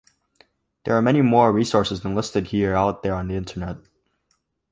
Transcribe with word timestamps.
There 0.83 0.97
are 0.97 1.01
many 1.03 1.21
more 1.21 1.53
resources 1.53 2.01
than 2.01 2.15
listed 2.15 2.47
here 2.47 2.73
out 2.75 3.03
there 3.03 3.13
on 3.13 3.27
the 3.27 3.35
Internet. 3.35 3.77